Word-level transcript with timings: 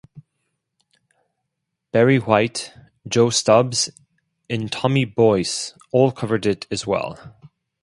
Barry 1.91 2.17
White, 2.17 2.73
Joe 3.07 3.29
Stubbs 3.29 3.91
and 4.49 4.71
Tommy 4.71 5.05
Boyce 5.05 5.75
all 5.91 6.11
covered 6.11 6.47
it 6.47 6.65
as 6.71 6.87
well. 6.87 7.19